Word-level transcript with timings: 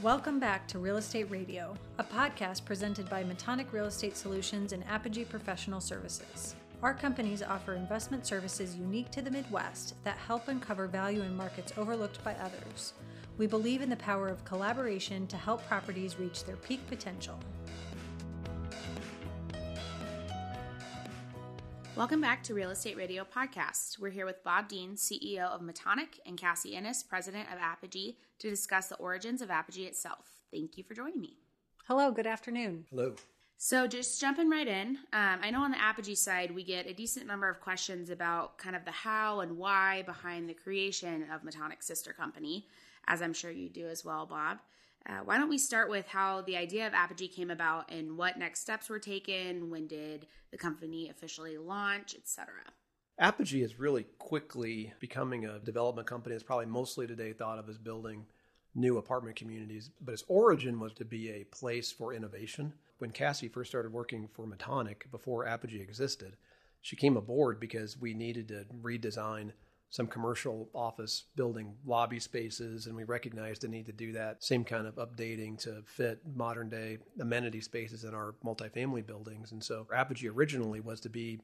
Welcome 0.00 0.38
back 0.38 0.68
to 0.68 0.78
Real 0.78 0.98
Estate 0.98 1.28
Radio, 1.28 1.74
a 1.98 2.04
podcast 2.04 2.64
presented 2.64 3.10
by 3.10 3.24
Metonic 3.24 3.72
Real 3.72 3.86
Estate 3.86 4.16
Solutions 4.16 4.72
and 4.72 4.84
Apogee 4.84 5.24
Professional 5.24 5.80
Services. 5.80 6.54
Our 6.84 6.94
companies 6.94 7.42
offer 7.42 7.74
investment 7.74 8.24
services 8.24 8.76
unique 8.76 9.10
to 9.10 9.22
the 9.22 9.30
Midwest 9.32 9.96
that 10.04 10.16
help 10.16 10.46
uncover 10.46 10.86
value 10.86 11.22
in 11.22 11.36
markets 11.36 11.72
overlooked 11.76 12.22
by 12.22 12.34
others. 12.34 12.92
We 13.38 13.48
believe 13.48 13.82
in 13.82 13.90
the 13.90 13.96
power 13.96 14.28
of 14.28 14.44
collaboration 14.44 15.26
to 15.26 15.36
help 15.36 15.66
properties 15.66 16.16
reach 16.16 16.44
their 16.44 16.54
peak 16.54 16.86
potential. 16.86 17.40
Welcome 21.98 22.20
back 22.20 22.44
to 22.44 22.54
Real 22.54 22.70
Estate 22.70 22.96
Radio 22.96 23.24
Podcast. 23.24 23.98
We're 23.98 24.10
here 24.10 24.24
with 24.24 24.44
Bob 24.44 24.68
Dean, 24.68 24.92
CEO 24.94 25.50
of 25.50 25.62
Metonic, 25.62 26.20
and 26.24 26.38
Cassie 26.38 26.76
Ennis, 26.76 27.02
President 27.02 27.48
of 27.52 27.58
Apogee, 27.58 28.16
to 28.38 28.48
discuss 28.48 28.86
the 28.86 28.94
origins 28.98 29.42
of 29.42 29.50
Apogee 29.50 29.86
itself. 29.86 30.24
Thank 30.52 30.78
you 30.78 30.84
for 30.84 30.94
joining 30.94 31.20
me. 31.20 31.38
Hello, 31.88 32.12
good 32.12 32.28
afternoon. 32.28 32.84
Hello. 32.90 33.16
So, 33.56 33.88
just 33.88 34.20
jumping 34.20 34.48
right 34.48 34.68
in, 34.68 34.98
um, 35.12 35.40
I 35.42 35.50
know 35.50 35.62
on 35.62 35.72
the 35.72 35.82
Apogee 35.82 36.14
side, 36.14 36.52
we 36.52 36.62
get 36.62 36.86
a 36.86 36.94
decent 36.94 37.26
number 37.26 37.48
of 37.48 37.60
questions 37.60 38.10
about 38.10 38.58
kind 38.58 38.76
of 38.76 38.84
the 38.84 38.92
how 38.92 39.40
and 39.40 39.58
why 39.58 40.02
behind 40.02 40.48
the 40.48 40.54
creation 40.54 41.26
of 41.34 41.42
Metonic 41.42 41.82
Sister 41.82 42.12
Company, 42.12 42.68
as 43.08 43.22
I'm 43.22 43.34
sure 43.34 43.50
you 43.50 43.68
do 43.68 43.88
as 43.88 44.04
well, 44.04 44.24
Bob. 44.24 44.58
Uh, 45.06 45.20
why 45.24 45.38
don't 45.38 45.48
we 45.48 45.58
start 45.58 45.88
with 45.88 46.06
how 46.06 46.42
the 46.42 46.56
idea 46.56 46.86
of 46.86 46.92
Apogee 46.92 47.28
came 47.28 47.50
about 47.50 47.90
and 47.90 48.18
what 48.18 48.38
next 48.38 48.60
steps 48.60 48.88
were 48.88 48.98
taken? 48.98 49.70
When 49.70 49.86
did 49.86 50.26
the 50.50 50.58
company 50.58 51.08
officially 51.08 51.56
launch, 51.56 52.14
etc.? 52.14 52.52
Apogee 53.18 53.62
is 53.62 53.78
really 53.78 54.04
quickly 54.18 54.92
becoming 55.00 55.46
a 55.46 55.58
development 55.58 56.06
company. 56.06 56.34
It's 56.34 56.44
probably 56.44 56.66
mostly 56.66 57.06
today 57.06 57.32
thought 57.32 57.58
of 57.58 57.68
as 57.68 57.78
building 57.78 58.26
new 58.74 58.98
apartment 58.98 59.36
communities, 59.36 59.90
but 60.00 60.12
its 60.12 60.24
origin 60.28 60.78
was 60.78 60.92
to 60.94 61.04
be 61.04 61.30
a 61.30 61.44
place 61.44 61.90
for 61.90 62.12
innovation. 62.14 62.72
When 62.98 63.10
Cassie 63.10 63.48
first 63.48 63.70
started 63.70 63.92
working 63.92 64.28
for 64.32 64.46
Metonic 64.46 65.10
before 65.10 65.46
Apogee 65.46 65.80
existed, 65.80 66.36
she 66.80 66.96
came 66.96 67.16
aboard 67.16 67.58
because 67.58 67.98
we 67.98 68.14
needed 68.14 68.48
to 68.48 68.66
redesign 68.82 69.52
some 69.90 70.06
commercial 70.06 70.68
office 70.74 71.24
building 71.34 71.74
lobby 71.86 72.20
spaces, 72.20 72.86
and 72.86 72.94
we 72.94 73.04
recognized 73.04 73.62
the 73.62 73.68
need 73.68 73.86
to 73.86 73.92
do 73.92 74.12
that 74.12 74.42
same 74.44 74.64
kind 74.64 74.86
of 74.86 74.96
updating 74.96 75.58
to 75.58 75.82
fit 75.84 76.20
modern 76.36 76.68
day 76.68 76.98
amenity 77.20 77.60
spaces 77.60 78.04
in 78.04 78.14
our 78.14 78.34
multifamily 78.44 79.06
buildings. 79.06 79.52
And 79.52 79.64
so 79.64 79.86
Apogee 79.94 80.28
originally 80.28 80.80
was 80.80 81.00
to 81.00 81.08
be 81.08 81.40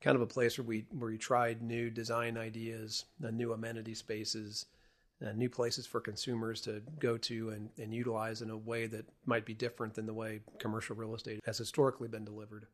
kind 0.00 0.16
of 0.16 0.22
a 0.22 0.26
place 0.26 0.58
where 0.58 0.66
we 0.66 0.86
where 0.90 1.10
we 1.10 1.18
tried 1.18 1.62
new 1.62 1.90
design 1.90 2.36
ideas, 2.36 3.06
uh, 3.24 3.30
new 3.30 3.52
amenity 3.52 3.94
spaces, 3.94 4.66
uh, 5.26 5.32
new 5.32 5.48
places 5.48 5.86
for 5.86 6.00
consumers 6.00 6.60
to 6.60 6.82
go 7.00 7.16
to 7.16 7.50
and, 7.50 7.70
and 7.78 7.94
utilize 7.94 8.42
in 8.42 8.50
a 8.50 8.56
way 8.56 8.86
that 8.86 9.06
might 9.24 9.46
be 9.46 9.54
different 9.54 9.94
than 9.94 10.06
the 10.06 10.14
way 10.14 10.40
commercial 10.58 10.94
real 10.94 11.14
estate 11.14 11.40
has 11.46 11.58
historically 11.58 12.08
been 12.08 12.24
delivered. 12.24 12.66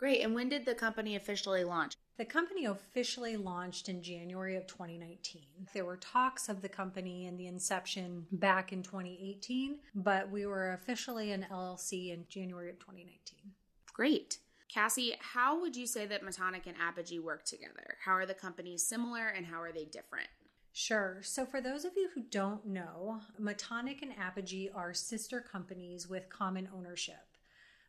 Great. 0.00 0.22
And 0.22 0.34
when 0.34 0.48
did 0.48 0.64
the 0.64 0.74
company 0.74 1.14
officially 1.14 1.62
launch? 1.62 1.92
The 2.16 2.24
company 2.24 2.64
officially 2.64 3.36
launched 3.36 3.86
in 3.86 4.02
January 4.02 4.56
of 4.56 4.66
2019. 4.66 5.42
There 5.74 5.84
were 5.84 5.98
talks 5.98 6.48
of 6.48 6.62
the 6.62 6.70
company 6.70 7.26
and 7.26 7.38
the 7.38 7.46
inception 7.46 8.24
back 8.32 8.72
in 8.72 8.82
2018, 8.82 9.76
but 9.94 10.30
we 10.30 10.46
were 10.46 10.72
officially 10.72 11.32
an 11.32 11.44
LLC 11.52 12.14
in 12.14 12.24
January 12.30 12.70
of 12.70 12.78
2019. 12.78 13.52
Great. 13.92 14.38
Cassie, 14.72 15.16
how 15.20 15.60
would 15.60 15.76
you 15.76 15.86
say 15.86 16.06
that 16.06 16.24
Metonic 16.24 16.66
and 16.66 16.76
Apogee 16.80 17.18
work 17.18 17.44
together? 17.44 17.98
How 18.02 18.12
are 18.12 18.24
the 18.24 18.32
companies 18.32 18.86
similar 18.86 19.28
and 19.28 19.44
how 19.44 19.60
are 19.60 19.72
they 19.72 19.84
different? 19.84 20.28
Sure. 20.72 21.18
So, 21.22 21.44
for 21.44 21.60
those 21.60 21.84
of 21.84 21.92
you 21.94 22.08
who 22.14 22.22
don't 22.22 22.64
know, 22.64 23.20
Metonic 23.38 24.00
and 24.00 24.12
Apogee 24.18 24.70
are 24.74 24.94
sister 24.94 25.42
companies 25.42 26.08
with 26.08 26.30
common 26.30 26.70
ownership. 26.74 27.29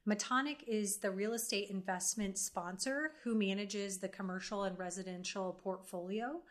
Metonic 0.07 0.63
is 0.67 0.97
the 0.97 1.11
real 1.11 1.33
estate 1.33 1.69
investment 1.69 2.38
sponsor 2.38 3.11
who 3.23 3.35
manages 3.35 3.99
the 3.99 4.08
commercial 4.08 4.64
and 4.64 4.77
residential 4.77 5.59
portfolio. 5.64 6.42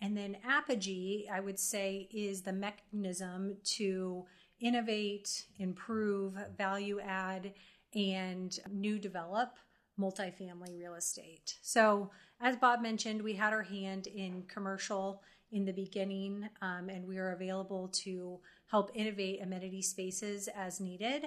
And 0.00 0.16
then 0.16 0.36
Apogee, 0.44 1.26
I 1.30 1.40
would 1.40 1.58
say, 1.58 2.08
is 2.12 2.42
the 2.42 2.52
mechanism 2.52 3.56
to 3.64 4.24
innovate, 4.60 5.46
improve, 5.58 6.34
value 6.56 7.00
add, 7.00 7.52
and 7.94 8.58
new 8.70 8.98
develop 8.98 9.56
multifamily 9.98 10.78
real 10.78 10.94
estate. 10.94 11.56
So, 11.62 12.10
as 12.40 12.56
Bob 12.56 12.80
mentioned, 12.80 13.20
we 13.20 13.34
had 13.34 13.52
our 13.52 13.62
hand 13.62 14.06
in 14.06 14.44
commercial 14.48 15.22
in 15.52 15.64
the 15.64 15.72
beginning, 15.72 16.48
um, 16.62 16.88
and 16.88 17.06
we 17.06 17.18
are 17.18 17.32
available 17.32 17.88
to 17.88 18.38
help 18.70 18.90
innovate 18.94 19.42
amenity 19.42 19.82
spaces 19.82 20.48
as 20.56 20.80
needed. 20.80 21.26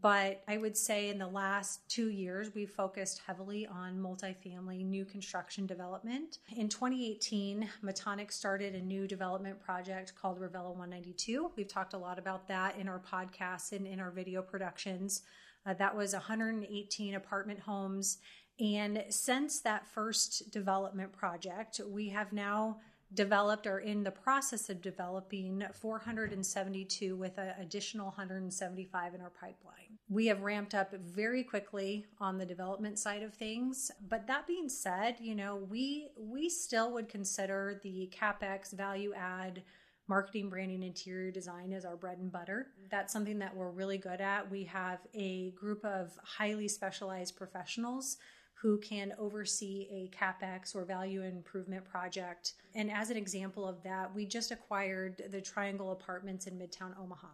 But 0.00 0.44
I 0.46 0.56
would 0.56 0.76
say 0.76 1.08
in 1.08 1.18
the 1.18 1.26
last 1.26 1.80
two 1.88 2.10
years, 2.10 2.54
we 2.54 2.64
focused 2.64 3.22
heavily 3.26 3.66
on 3.66 3.98
multifamily 3.98 4.86
new 4.86 5.04
construction 5.04 5.66
development. 5.66 6.38
In 6.56 6.68
2018, 6.68 7.68
Metonic 7.84 8.30
started 8.30 8.76
a 8.76 8.80
new 8.80 9.08
development 9.08 9.58
project 9.58 10.12
called 10.14 10.38
Ravella 10.38 10.70
192. 10.70 11.50
We've 11.56 11.66
talked 11.66 11.94
a 11.94 11.98
lot 11.98 12.20
about 12.20 12.46
that 12.46 12.76
in 12.78 12.88
our 12.88 13.00
podcasts 13.00 13.72
and 13.72 13.84
in 13.84 13.98
our 13.98 14.12
video 14.12 14.42
productions. 14.42 15.22
Uh, 15.66 15.74
that 15.74 15.96
was 15.96 16.12
118 16.12 17.16
apartment 17.16 17.58
homes. 17.58 18.18
And 18.60 19.04
since 19.08 19.60
that 19.62 19.88
first 19.88 20.52
development 20.52 21.12
project, 21.12 21.80
we 21.88 22.10
have 22.10 22.32
now 22.32 22.78
developed 23.14 23.66
or 23.66 23.78
in 23.80 24.04
the 24.04 24.10
process 24.10 24.70
of 24.70 24.80
developing 24.80 25.64
472 25.72 27.16
with 27.16 27.38
an 27.38 27.54
additional 27.60 28.06
175 28.06 29.14
in 29.14 29.20
our 29.20 29.30
pipeline. 29.30 29.98
We 30.08 30.26
have 30.26 30.42
ramped 30.42 30.74
up 30.74 30.94
very 30.94 31.42
quickly 31.42 32.06
on 32.20 32.38
the 32.38 32.46
development 32.46 32.98
side 32.98 33.22
of 33.22 33.34
things, 33.34 33.90
but 34.08 34.26
that 34.26 34.46
being 34.46 34.68
said, 34.68 35.16
you 35.20 35.34
know, 35.34 35.56
we 35.56 36.08
we 36.16 36.48
still 36.48 36.92
would 36.92 37.08
consider 37.08 37.80
the 37.82 38.12
capex 38.16 38.72
value 38.72 39.12
add 39.14 39.62
marketing, 40.08 40.50
branding, 40.50 40.82
interior 40.82 41.30
design 41.30 41.72
as 41.72 41.84
our 41.84 41.96
bread 41.96 42.18
and 42.18 42.32
butter. 42.32 42.66
That's 42.90 43.12
something 43.12 43.38
that 43.38 43.56
we're 43.56 43.70
really 43.70 43.96
good 43.96 44.20
at. 44.20 44.50
We 44.50 44.64
have 44.64 44.98
a 45.14 45.52
group 45.52 45.84
of 45.84 46.18
highly 46.24 46.66
specialized 46.66 47.36
professionals 47.36 48.16
who 48.60 48.76
can 48.78 49.14
oversee 49.18 49.88
a 49.90 50.10
capex 50.14 50.74
or 50.74 50.84
value 50.84 51.22
improvement 51.22 51.82
project. 51.84 52.54
And 52.74 52.90
as 52.90 53.08
an 53.08 53.16
example 53.16 53.66
of 53.66 53.82
that, 53.84 54.14
we 54.14 54.26
just 54.26 54.50
acquired 54.50 55.22
the 55.30 55.40
Triangle 55.40 55.92
Apartments 55.92 56.46
in 56.46 56.58
Midtown 56.58 56.92
Omaha. 57.02 57.28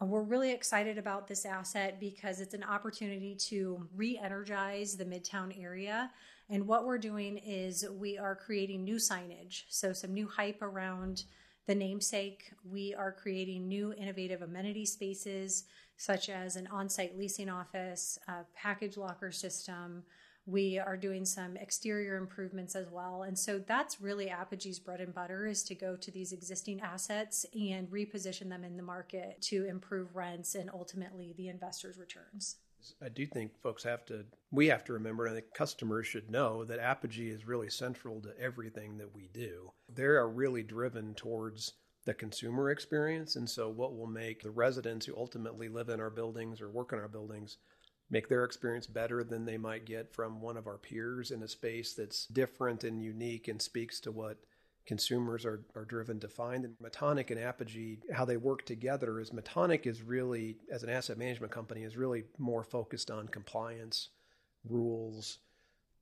Uh, 0.00 0.06
we're 0.06 0.22
really 0.22 0.52
excited 0.52 0.96
about 0.96 1.28
this 1.28 1.44
asset 1.44 2.00
because 2.00 2.40
it's 2.40 2.54
an 2.54 2.62
opportunity 2.62 3.34
to 3.34 3.86
re 3.94 4.18
energize 4.22 4.96
the 4.96 5.04
Midtown 5.04 5.52
area. 5.62 6.10
And 6.48 6.66
what 6.66 6.86
we're 6.86 6.98
doing 6.98 7.36
is 7.38 7.86
we 7.98 8.16
are 8.16 8.34
creating 8.34 8.84
new 8.84 8.96
signage. 8.96 9.64
So, 9.68 9.92
some 9.92 10.14
new 10.14 10.26
hype 10.26 10.62
around 10.62 11.24
the 11.66 11.74
namesake. 11.74 12.52
We 12.64 12.94
are 12.94 13.12
creating 13.12 13.68
new 13.68 13.92
innovative 13.92 14.40
amenity 14.40 14.86
spaces, 14.86 15.64
such 15.98 16.30
as 16.30 16.56
an 16.56 16.68
on 16.68 16.88
site 16.88 17.18
leasing 17.18 17.50
office, 17.50 18.18
a 18.28 18.46
package 18.56 18.96
locker 18.96 19.30
system, 19.30 20.04
we 20.48 20.78
are 20.78 20.96
doing 20.96 21.26
some 21.26 21.56
exterior 21.58 22.16
improvements 22.16 22.74
as 22.74 22.90
well. 22.90 23.22
And 23.22 23.38
so 23.38 23.58
that's 23.58 24.00
really 24.00 24.30
Apogee's 24.30 24.78
bread 24.78 25.00
and 25.00 25.14
butter 25.14 25.46
is 25.46 25.62
to 25.64 25.74
go 25.74 25.94
to 25.96 26.10
these 26.10 26.32
existing 26.32 26.80
assets 26.80 27.44
and 27.54 27.86
reposition 27.90 28.48
them 28.48 28.64
in 28.64 28.78
the 28.78 28.82
market 28.82 29.42
to 29.42 29.66
improve 29.66 30.16
rents 30.16 30.54
and 30.54 30.70
ultimately 30.72 31.34
the 31.36 31.48
investors' 31.48 31.98
returns. 31.98 32.56
I 33.02 33.10
do 33.10 33.26
think 33.26 33.60
folks 33.60 33.82
have 33.82 34.06
to, 34.06 34.24
we 34.50 34.68
have 34.68 34.84
to 34.84 34.94
remember, 34.94 35.26
and 35.26 35.36
the 35.36 35.42
customers 35.42 36.06
should 36.06 36.30
know 36.30 36.64
that 36.64 36.78
Apogee 36.78 37.28
is 37.28 37.46
really 37.46 37.68
central 37.68 38.20
to 38.22 38.38
everything 38.40 38.96
that 38.98 39.14
we 39.14 39.28
do. 39.34 39.70
They 39.94 40.04
are 40.04 40.28
really 40.28 40.62
driven 40.62 41.12
towards 41.14 41.74
the 42.06 42.14
consumer 42.14 42.70
experience. 42.70 43.36
And 43.36 43.50
so, 43.50 43.68
what 43.68 43.94
will 43.94 44.06
make 44.06 44.42
the 44.42 44.50
residents 44.50 45.04
who 45.04 45.14
ultimately 45.14 45.68
live 45.68 45.90
in 45.90 46.00
our 46.00 46.08
buildings 46.08 46.62
or 46.62 46.70
work 46.70 46.94
in 46.94 46.98
our 46.98 47.08
buildings 47.08 47.58
make 48.10 48.28
their 48.28 48.44
experience 48.44 48.86
better 48.86 49.22
than 49.22 49.44
they 49.44 49.58
might 49.58 49.84
get 49.84 50.12
from 50.12 50.40
one 50.40 50.56
of 50.56 50.66
our 50.66 50.78
peers 50.78 51.30
in 51.30 51.42
a 51.42 51.48
space 51.48 51.94
that's 51.94 52.26
different 52.26 52.84
and 52.84 53.02
unique 53.02 53.48
and 53.48 53.60
speaks 53.60 54.00
to 54.00 54.10
what 54.10 54.38
consumers 54.86 55.44
are, 55.44 55.62
are 55.76 55.84
driven 55.84 56.18
to 56.18 56.28
find. 56.28 56.64
And 56.64 56.74
Metonic 56.82 57.30
and 57.30 57.38
Apogee, 57.38 57.98
how 58.12 58.24
they 58.24 58.38
work 58.38 58.64
together 58.64 59.20
is 59.20 59.30
Metonic 59.30 59.86
is 59.86 60.02
really, 60.02 60.56
as 60.72 60.82
an 60.82 60.88
asset 60.88 61.18
management 61.18 61.52
company, 61.52 61.82
is 61.82 61.96
really 61.96 62.24
more 62.38 62.64
focused 62.64 63.10
on 63.10 63.28
compliance, 63.28 64.08
rules, 64.64 65.38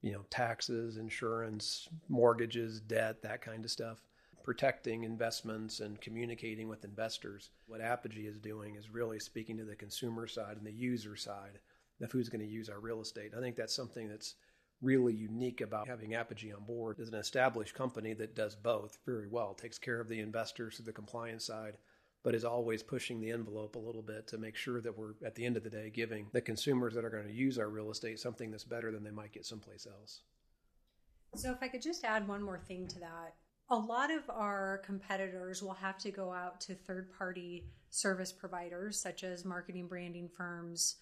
you 0.02 0.12
know, 0.12 0.24
taxes, 0.30 0.98
insurance, 0.98 1.88
mortgages, 2.08 2.80
debt, 2.80 3.22
that 3.22 3.42
kind 3.42 3.64
of 3.64 3.70
stuff. 3.72 3.98
Protecting 4.44 5.02
investments 5.02 5.80
and 5.80 6.00
communicating 6.00 6.68
with 6.68 6.84
investors. 6.84 7.50
What 7.66 7.80
Apogee 7.80 8.28
is 8.28 8.38
doing 8.38 8.76
is 8.76 8.90
really 8.90 9.18
speaking 9.18 9.56
to 9.58 9.64
the 9.64 9.74
consumer 9.74 10.28
side 10.28 10.56
and 10.56 10.64
the 10.64 10.70
user 10.70 11.16
side 11.16 11.58
of 12.00 12.12
who's 12.12 12.28
going 12.28 12.44
to 12.44 12.50
use 12.50 12.68
our 12.68 12.80
real 12.80 13.00
estate. 13.00 13.32
I 13.36 13.40
think 13.40 13.56
that's 13.56 13.74
something 13.74 14.08
that's 14.08 14.34
really 14.82 15.14
unique 15.14 15.60
about 15.60 15.88
having 15.88 16.14
Apogee 16.14 16.52
on 16.52 16.64
board 16.64 17.00
as 17.00 17.08
an 17.08 17.14
established 17.14 17.74
company 17.74 18.12
that 18.14 18.34
does 18.34 18.54
both 18.54 18.98
very 19.06 19.26
well, 19.26 19.54
takes 19.54 19.78
care 19.78 20.00
of 20.00 20.08
the 20.08 20.20
investors 20.20 20.76
through 20.76 20.84
the 20.84 20.92
compliance 20.92 21.46
side, 21.46 21.78
but 22.22 22.34
is 22.34 22.44
always 22.44 22.82
pushing 22.82 23.20
the 23.20 23.30
envelope 23.30 23.76
a 23.76 23.78
little 23.80 24.02
bit 24.02 24.26
to 24.28 24.38
make 24.38 24.56
sure 24.56 24.80
that 24.80 24.96
we're 24.96 25.14
at 25.24 25.34
the 25.34 25.46
end 25.46 25.56
of 25.56 25.64
the 25.64 25.70
day 25.70 25.90
giving 25.90 26.26
the 26.32 26.40
consumers 26.40 26.94
that 26.94 27.04
are 27.04 27.10
going 27.10 27.26
to 27.26 27.32
use 27.32 27.58
our 27.58 27.70
real 27.70 27.90
estate 27.90 28.20
something 28.20 28.50
that's 28.50 28.64
better 28.64 28.90
than 28.92 29.02
they 29.02 29.10
might 29.10 29.32
get 29.32 29.46
someplace 29.46 29.86
else. 29.86 30.20
So, 31.34 31.50
if 31.50 31.58
I 31.62 31.68
could 31.68 31.82
just 31.82 32.04
add 32.04 32.28
one 32.28 32.42
more 32.42 32.58
thing 32.58 32.86
to 32.88 33.00
that, 33.00 33.34
a 33.68 33.76
lot 33.76 34.10
of 34.10 34.22
our 34.30 34.80
competitors 34.84 35.62
will 35.62 35.74
have 35.74 35.98
to 35.98 36.10
go 36.10 36.32
out 36.32 36.60
to 36.62 36.74
third 36.74 37.10
party 37.16 37.66
service 37.90 38.32
providers 38.32 39.00
such 39.00 39.24
as 39.24 39.44
marketing 39.44 39.88
branding 39.88 40.28
firms, 40.36 40.96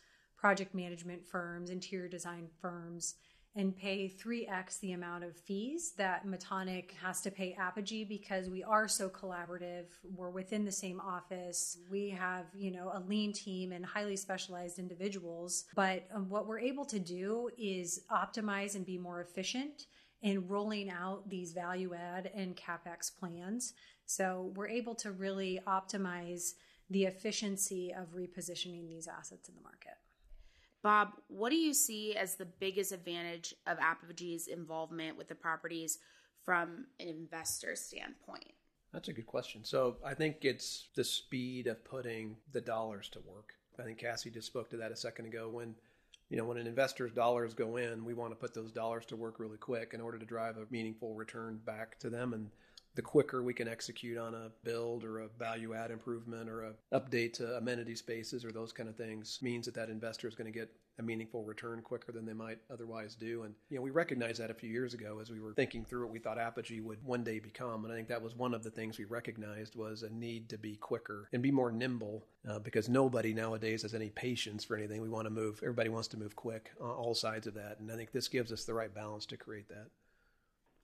project 0.45 0.75
management 0.75 1.25
firms, 1.27 1.71
interior 1.71 2.07
design 2.07 2.47
firms, 2.61 3.15
and 3.57 3.75
pay 3.75 4.13
3x 4.23 4.79
the 4.81 4.93
amount 4.93 5.25
of 5.25 5.35
fees 5.35 5.95
that 5.97 6.27
Metonic 6.27 6.91
has 7.03 7.23
to 7.23 7.31
pay 7.31 7.57
Apogee 7.59 8.05
because 8.05 8.51
we 8.51 8.63
are 8.63 8.87
so 8.87 9.09
collaborative. 9.09 9.87
We're 10.15 10.29
within 10.29 10.67
the 10.67 10.71
same 10.71 11.01
office. 11.01 11.79
We 11.91 12.11
have, 12.11 12.45
you 12.55 12.71
know, 12.71 12.93
a 12.93 13.01
lean 13.09 13.33
team 13.33 13.73
and 13.73 13.87
highly 13.87 14.19
specialized 14.19 14.79
individuals. 14.79 15.65
But 15.75 16.05
um, 16.15 16.29
what 16.29 16.47
we're 16.47 16.59
able 16.59 16.85
to 16.85 16.99
do 16.99 17.49
is 17.57 18.03
optimize 18.13 18.75
and 18.75 18.85
be 18.85 18.99
more 18.99 19.23
efficient 19.23 19.87
in 20.21 20.47
rolling 20.47 20.91
out 20.91 21.27
these 21.31 21.55
value 21.55 21.95
add 21.95 22.31
and 22.35 22.55
capex 22.55 23.11
plans. 23.19 23.73
So 24.05 24.53
we're 24.57 24.69
able 24.69 24.95
to 24.97 25.11
really 25.11 25.61
optimize 25.67 26.53
the 26.91 27.05
efficiency 27.05 27.95
of 27.95 28.15
repositioning 28.15 28.87
these 28.87 29.09
assets 29.09 29.49
in 29.49 29.55
the 29.55 29.63
market. 29.63 29.97
Bob, 30.85 31.15
what 31.29 31.49
do 31.49 31.57
you 31.57 31.73
see 31.73 32.15
as 32.15 32.35
the 32.35 32.45
biggest 32.45 32.93
advantage 32.93 33.55
of 33.67 33.79
Apogee's 33.79 34.49
involvement 34.49 35.17
with 35.17 35.29
the 35.29 35.35
properties 35.35 35.99
from 36.45 36.85
an 37.01 37.09
investor 37.09 37.75
standpoint? 37.75 38.53
That's 38.93 39.09
a 39.09 39.15
good 39.15 39.27
question. 39.27 39.65
So 39.65 39.97
I 40.05 40.13
think 40.13 40.45
it's 40.45 40.89
the 40.95 41.03
speed 41.03 41.69
of 41.69 41.83
putting 41.87 42.37
the 42.53 42.61
dollars 42.61 43.09
to 43.09 43.21
work. 43.21 43.55
I 43.81 43.83
think 43.83 43.97
Cassie 43.97 44.31
just 44.31 44.47
spoke 44.47 44.69
to 44.71 44.77
that 44.77 44.93
a 44.93 44.97
second 44.97 45.25
ago. 45.25 45.49
When 45.49 45.75
you 46.29 46.37
know 46.37 46.45
when 46.45 46.59
an 46.59 46.67
investor's 46.67 47.13
dollars 47.13 47.55
go 47.55 47.79
in, 47.79 48.05
we 48.05 48.13
want 48.13 48.33
to 48.33 48.37
put 48.37 48.53
those 48.53 48.71
dollars 48.71 49.07
to 49.07 49.17
work 49.17 49.41
really 49.41 49.57
quick 49.57 49.93
in 49.95 50.03
order 50.03 50.19
to 50.19 50.27
drive 50.27 50.59
a 50.59 50.67
meaningful 50.71 51.15
return 51.15 51.61
back 51.65 51.99
to 52.01 52.11
them. 52.11 52.35
And 52.35 52.51
the 52.95 53.03
quicker 53.03 53.43
we 53.43 53.55
can 53.55 53.69
execute 53.69 54.19
on 54.19 54.35
a 54.35 54.51
build 54.63 55.05
or 55.05 55.21
a 55.21 55.29
value 55.39 55.75
add 55.75 55.91
improvement 55.91 56.49
or 56.49 56.65
a 56.65 56.73
update 56.93 57.33
to 57.35 57.57
amenity 57.57 57.95
spaces 57.95 58.45
or 58.45 58.53
those 58.53 58.73
kind 58.73 58.89
of 58.89 58.97
things 58.97 59.39
means 59.43 59.67
that 59.67 59.75
that 59.75 59.91
investor 59.91 60.29
is 60.29 60.35
going 60.35 60.51
to 60.51 60.57
get 60.59 60.71
a 60.99 61.03
meaningful 61.03 61.45
return 61.45 61.81
quicker 61.83 62.13
than 62.13 62.25
they 62.25 62.33
might 62.33 62.59
otherwise 62.73 63.15
do. 63.15 63.43
And 63.43 63.55
you 63.69 63.77
know, 63.77 63.83
we 63.83 63.91
recognized 63.91 64.41
that 64.41 64.51
a 64.51 64.55
few 64.55 64.71
years 64.71 64.95
ago 64.95 65.19
as 65.21 65.31
we 65.31 65.41
were 65.41 65.55
thinking 65.55 65.85
through 65.85 66.05
what 66.05 66.13
we 66.13 66.19
thought 66.21 66.39
Apogee 66.39 66.81
would 66.81 67.03
one 67.05 67.25
day 67.25 67.41
become. 67.41 67.85
And 67.85 67.93
I 67.93 67.97
think 67.97 68.09
that 68.09 68.23
was 68.23 68.37
one 68.37 68.55
of 68.55 68.63
the 68.63 68.71
things 68.71 68.99
we 68.99 69.05
recognized 69.05 69.75
was 69.75 70.03
a 70.03 70.11
need 70.11 70.49
to 70.51 70.59
be 70.59 70.77
quicker 70.77 71.29
and 71.33 71.43
be 71.43 71.51
more 71.51 71.73
nimble 71.73 72.25
uh, 72.49 72.61
because 72.61 72.89
nobody 72.89 73.35
nowadays 73.35 73.83
has 73.83 73.95
any 73.95 74.11
patience 74.11 74.65
for 74.65 74.77
anything. 74.77 75.03
We 75.03 75.09
want 75.09 75.27
to 75.27 75.31
move. 75.31 75.59
Everybody 75.63 75.89
wants 75.89 76.09
to 76.09 76.17
move 76.17 76.37
quick 76.37 76.71
on 76.81 76.91
all 76.91 77.15
sides 77.15 77.47
of 77.47 77.55
that. 77.55 77.81
And 77.81 77.91
I 77.91 77.97
think 77.97 78.13
this 78.13 78.29
gives 78.29 78.53
us 78.53 78.65
the 78.65 78.75
right 78.75 78.95
balance 78.95 79.27
to 79.27 79.37
create 79.37 79.69
that. 79.71 79.89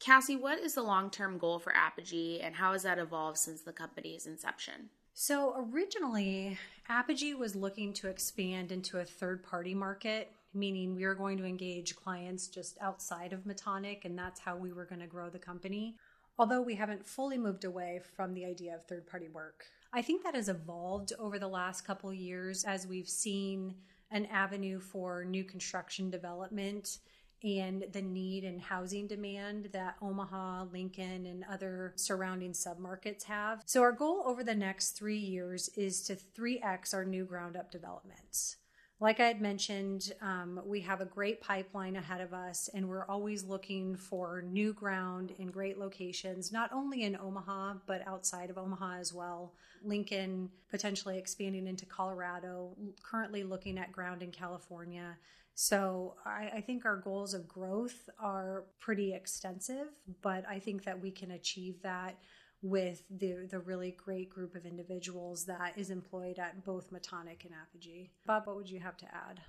Cassie, 0.01 0.37
what 0.37 0.59
is 0.59 0.75
the 0.75 0.83
long 0.83 1.11
term 1.11 1.37
goal 1.37 1.59
for 1.59 1.77
Apogee 1.77 2.41
and 2.41 2.55
how 2.55 2.73
has 2.73 2.83
that 2.83 2.99
evolved 2.99 3.37
since 3.37 3.61
the 3.61 3.73
company's 3.73 4.27
inception? 4.27 4.89
So, 5.13 5.69
originally, 5.71 6.59
Apogee 6.89 7.35
was 7.35 7.55
looking 7.55 7.93
to 7.95 8.09
expand 8.09 8.73
into 8.73 8.99
a 8.99 9.05
third 9.05 9.43
party 9.43 9.75
market, 9.75 10.33
meaning 10.55 10.95
we 10.95 11.05
were 11.05 11.15
going 11.15 11.37
to 11.37 11.45
engage 11.45 11.95
clients 11.97 12.49
just 12.49 12.79
outside 12.81 13.35
of 13.35 13.45
Metonic, 13.45 14.07
and 14.07 14.19
that's 14.19 14.41
how 14.41 14.57
we 14.57 14.73
were 14.73 14.87
going 14.87 15.03
to 15.03 15.07
grow 15.07 15.29
the 15.29 15.39
company. 15.39 15.97
Although 16.39 16.63
we 16.63 16.75
haven't 16.75 17.07
fully 17.07 17.37
moved 17.37 17.65
away 17.65 18.01
from 18.17 18.33
the 18.33 18.47
idea 18.47 18.75
of 18.75 18.87
third 18.87 19.07
party 19.07 19.29
work. 19.29 19.67
I 19.93 20.01
think 20.01 20.23
that 20.23 20.35
has 20.35 20.49
evolved 20.49 21.13
over 21.19 21.39
the 21.39 21.49
last 21.49 21.87
couple 21.87 22.15
years 22.15 22.65
as 22.65 22.87
we've 22.87 23.09
seen 23.09 23.75
an 24.11 24.25
avenue 24.27 24.81
for 24.81 25.25
new 25.25 25.45
construction 25.45 26.09
development 26.09 26.99
and 27.45 27.87
the 27.93 28.03
need 28.03 28.45
and 28.45 28.61
housing 28.61 29.07
demand 29.07 29.71
that 29.73 29.97
Omaha, 30.03 30.65
Lincoln, 30.73 31.27
and 31.27 31.45
other 31.51 31.93
surrounding 31.97 32.53
submarkets 32.53 33.25
have. 33.25 33.63
So, 33.67 33.83
our 33.83 33.93
goal 33.93 34.23
over 34.27 34.45
the 34.45 34.55
next 34.55 34.91
three 34.91 35.19
years 35.19 35.69
is 35.77 36.03
to 36.03 36.17
3x 36.17 36.95
our 36.95 37.05
new 37.05 37.25
ground 37.25 37.57
up 37.57 37.71
developments. 37.71 38.57
Like 39.03 39.19
I 39.19 39.29
had 39.29 39.41
mentioned, 39.41 40.13
um, 40.21 40.61
we 40.67 40.83
have 40.83 41.01
a 41.01 41.07
great 41.07 41.41
pipeline 41.41 41.97
ahead 41.97 42.21
of 42.21 42.35
us, 42.35 42.69
and 42.75 42.87
we're 42.87 43.07
always 43.07 43.45
looking 43.45 43.97
for 43.97 44.43
new 44.43 44.75
ground 44.75 45.33
in 45.39 45.51
great 45.51 45.79
locations, 45.79 46.53
not 46.53 46.71
only 46.71 47.05
in 47.05 47.17
Omaha, 47.17 47.77
but 47.87 48.07
outside 48.07 48.51
of 48.51 48.59
Omaha 48.59 48.99
as 48.99 49.15
well. 49.15 49.55
Lincoln 49.83 50.51
potentially 50.71 51.17
expanding 51.17 51.67
into 51.67 51.87
Colorado, 51.87 52.77
currently 53.03 53.43
looking 53.43 53.79
at 53.79 53.91
ground 53.91 54.23
in 54.23 54.31
California. 54.31 55.17
So 55.63 56.15
I, 56.25 56.51
I, 56.55 56.61
think 56.63 56.87
our 56.87 56.97
goals 56.97 57.35
of 57.35 57.47
growth 57.47 58.09
are 58.19 58.65
pretty 58.79 59.13
extensive, 59.13 59.89
but 60.23 60.43
I 60.49 60.59
think 60.59 60.85
that 60.85 60.99
we 60.99 61.11
can 61.11 61.33
achieve 61.33 61.83
that 61.83 62.17
with 62.63 63.03
the 63.11 63.47
the 63.51 63.59
really 63.59 63.91
great 63.91 64.31
group 64.31 64.55
of 64.55 64.65
individuals 64.65 65.45
that 65.45 65.75
is 65.77 65.91
employed 65.91 66.39
at 66.39 66.65
both 66.65 66.91
Metonic 66.91 67.45
and 67.45 67.53
Apogee. 67.53 68.09
Bob, 68.27 68.47
what 68.47 68.57
would 68.57 68.71
you 68.71 68.81
have 68.81 68.97
to 68.97 69.05
add? 69.15 69.43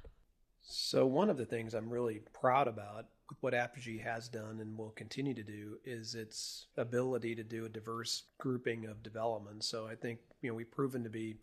So 0.61 1.05
one 1.05 1.29
of 1.29 1.37
the 1.37 1.45
things 1.45 1.73
I'm 1.73 1.89
really 1.89 2.19
proud 2.33 2.67
about 2.67 3.05
with 3.29 3.37
what 3.39 3.53
Apogee 3.53 3.99
has 3.99 4.27
done 4.27 4.59
and 4.59 4.77
will 4.77 4.89
continue 4.89 5.33
to 5.33 5.43
do 5.43 5.77
is 5.85 6.13
its 6.13 6.65
ability 6.75 7.35
to 7.35 7.43
do 7.45 7.63
a 7.63 7.69
diverse 7.69 8.23
grouping 8.37 8.85
of 8.85 9.01
development. 9.01 9.63
So 9.63 9.87
I 9.87 9.95
think 9.95 10.19
you 10.41 10.49
know 10.49 10.55
we've 10.55 10.69
proven 10.69 11.05
to 11.05 11.09
be 11.09 11.37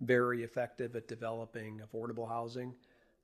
very 0.00 0.44
effective 0.44 0.96
at 0.96 1.08
developing 1.08 1.82
affordable 1.84 2.26
housing 2.26 2.72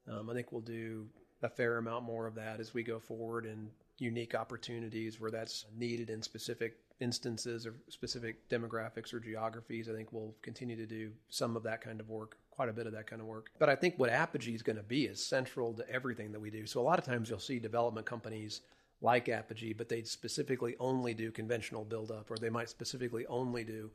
um, 0.08 0.30
I 0.30 0.34
think 0.34 0.52
we'll 0.52 0.60
do 0.60 1.06
a 1.42 1.48
fair 1.48 1.78
amount 1.78 2.04
more 2.04 2.26
of 2.26 2.34
that 2.34 2.60
as 2.60 2.74
we 2.74 2.82
go 2.82 2.98
forward 2.98 3.46
and 3.46 3.70
unique 3.98 4.34
opportunities 4.34 5.20
where 5.20 5.30
that's 5.30 5.66
needed 5.76 6.10
in 6.10 6.22
specific 6.22 6.76
instances 7.00 7.66
or 7.66 7.74
specific 7.88 8.48
demographics 8.48 9.12
or 9.12 9.20
geographies. 9.20 9.88
I 9.88 9.92
think 9.92 10.12
we'll 10.12 10.34
continue 10.42 10.76
to 10.76 10.86
do 10.86 11.10
some 11.28 11.56
of 11.56 11.62
that 11.64 11.80
kind 11.80 12.00
of 12.00 12.08
work, 12.08 12.36
quite 12.50 12.68
a 12.68 12.72
bit 12.72 12.86
of 12.86 12.92
that 12.92 13.06
kind 13.06 13.20
of 13.20 13.26
work. 13.26 13.50
But 13.58 13.68
I 13.68 13.74
think 13.74 13.94
what 13.98 14.10
Apogee 14.10 14.54
is 14.54 14.62
going 14.62 14.76
to 14.76 14.82
be 14.82 15.04
is 15.04 15.24
central 15.24 15.72
to 15.74 15.88
everything 15.88 16.32
that 16.32 16.40
we 16.40 16.50
do. 16.50 16.66
So 16.66 16.80
a 16.80 16.82
lot 16.82 16.98
of 16.98 17.04
times 17.04 17.28
you'll 17.28 17.38
see 17.38 17.58
development 17.58 18.06
companies 18.06 18.60
like 19.02 19.28
Apogee, 19.28 19.72
but 19.72 19.88
they 19.88 20.02
specifically 20.02 20.76
only 20.78 21.14
do 21.14 21.30
conventional 21.30 21.84
build 21.84 22.10
up, 22.10 22.30
or 22.30 22.36
they 22.36 22.50
might 22.50 22.68
specifically 22.68 23.24
only 23.26 23.64
do, 23.64 23.90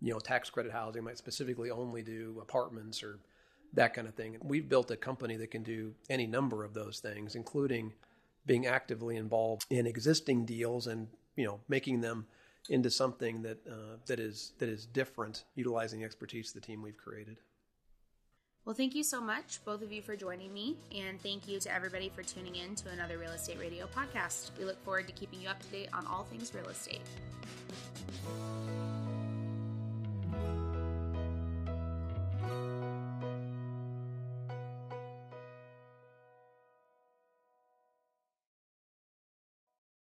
you 0.00 0.12
know, 0.12 0.18
tax 0.18 0.50
credit 0.50 0.72
housing, 0.72 1.04
might 1.04 1.18
specifically 1.18 1.70
only 1.70 2.02
do 2.02 2.38
apartments 2.42 3.04
or 3.04 3.20
that 3.74 3.94
kind 3.94 4.06
of 4.06 4.14
thing. 4.14 4.36
We've 4.42 4.68
built 4.68 4.90
a 4.90 4.96
company 4.96 5.36
that 5.36 5.50
can 5.50 5.62
do 5.62 5.94
any 6.10 6.26
number 6.26 6.64
of 6.64 6.74
those 6.74 7.00
things, 7.00 7.34
including 7.34 7.92
being 8.44 8.66
actively 8.66 9.16
involved 9.16 9.64
in 9.70 9.86
existing 9.86 10.44
deals 10.44 10.86
and 10.86 11.08
you 11.36 11.44
know 11.44 11.60
making 11.68 12.00
them 12.00 12.26
into 12.68 12.90
something 12.90 13.42
that 13.42 13.58
uh, 13.68 13.96
that 14.06 14.20
is 14.20 14.52
that 14.58 14.68
is 14.68 14.86
different, 14.86 15.44
utilizing 15.54 16.04
expertise 16.04 16.48
of 16.48 16.60
the 16.60 16.66
team 16.66 16.82
we've 16.82 16.96
created. 16.96 17.38
Well, 18.64 18.76
thank 18.76 18.94
you 18.94 19.02
so 19.02 19.20
much, 19.20 19.58
both 19.64 19.82
of 19.82 19.90
you, 19.90 20.02
for 20.02 20.14
joining 20.14 20.54
me, 20.54 20.76
and 20.96 21.20
thank 21.20 21.48
you 21.48 21.58
to 21.58 21.74
everybody 21.74 22.08
for 22.08 22.22
tuning 22.22 22.54
in 22.54 22.76
to 22.76 22.90
another 22.90 23.18
Real 23.18 23.32
Estate 23.32 23.58
Radio 23.58 23.88
podcast. 23.88 24.50
We 24.56 24.64
look 24.64 24.80
forward 24.84 25.08
to 25.08 25.12
keeping 25.12 25.40
you 25.40 25.48
up 25.48 25.60
to 25.62 25.66
date 25.66 25.88
on 25.92 26.06
all 26.06 26.22
things 26.30 26.54
real 26.54 26.68
estate. 26.68 27.00